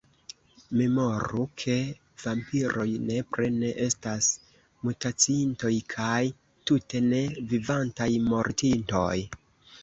Memoru, 0.79 1.43
ke 1.63 1.73
vampiroj 2.23 2.85
nepre 3.09 3.49
ne 3.57 3.69
estas 3.83 4.31
mutaciintoj, 4.87 5.71
kaj, 5.95 6.17
tute 6.71 7.03
ne, 7.11 7.21
vivantaj 7.53 8.11
mortintoj. 8.33 9.15